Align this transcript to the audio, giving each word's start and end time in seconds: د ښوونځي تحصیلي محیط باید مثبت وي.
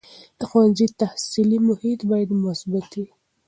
د 0.39 0.41
ښوونځي 0.49 0.87
تحصیلي 1.01 1.59
محیط 1.67 1.99
باید 2.11 2.29
مثبت 2.45 2.89
وي. 2.99 3.09